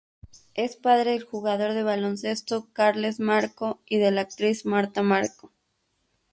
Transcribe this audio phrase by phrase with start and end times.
[0.55, 5.51] Es padre del jugador de baloncesto Carles Marco y de la actriz Marta Marco.